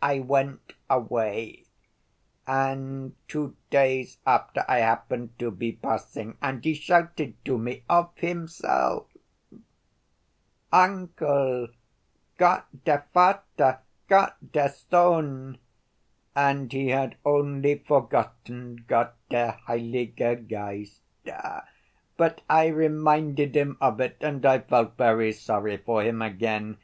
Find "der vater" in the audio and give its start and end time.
12.84-13.80